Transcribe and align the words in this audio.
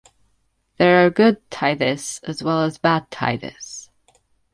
There 0.77 1.05
are 1.05 1.11
good 1.11 1.47
"tithis" 1.51 2.23
as 2.23 2.41
well 2.41 2.63
as 2.63 2.79
bad 2.79 3.11
"tithis". 3.11 3.89